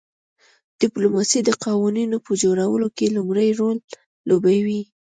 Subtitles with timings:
[0.81, 3.77] ډیپلوماسي د قوانینو په جوړولو کې لومړی رول
[4.29, 4.81] لوبوي